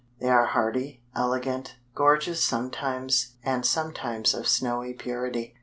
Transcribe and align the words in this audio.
They 0.19 0.29
are 0.29 0.47
hardy, 0.47 1.03
elegant, 1.13 1.75
gorgeous 1.93 2.43
sometimes, 2.43 3.33
and 3.43 3.63
sometimes 3.67 4.33
of 4.33 4.47
snowy 4.47 4.93
purity. 4.93 5.53